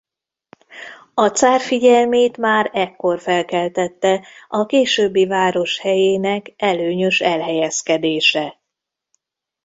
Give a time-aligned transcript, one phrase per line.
[1.13, 8.59] A cár figyelmét már ekkor felkeltette a későbbi város helyének előnyös elhelyezkedése.